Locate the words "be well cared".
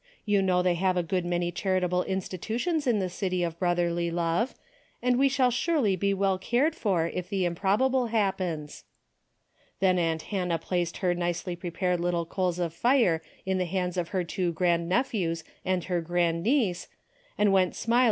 5.95-6.73